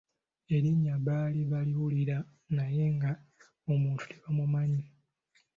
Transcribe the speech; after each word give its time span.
Erinnya 0.55 0.95
baali 1.05 1.41
baliwulira 1.51 2.17
naye 2.55 2.85
nga 2.95 3.11
omuntu 3.71 4.03
tebamumanyi. 4.11 4.83